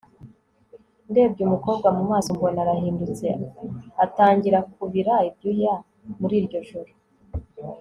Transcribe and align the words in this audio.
ndebye 1.09 1.41
umukobwa 1.47 1.87
mumaso 1.97 2.29
mbona 2.35 2.59
arahindutse 2.63 3.27
atangira 4.05 4.59
kubira 4.73 5.13
ibyuya 5.29 5.73
muriryo 6.19 6.59
joro 6.69 6.91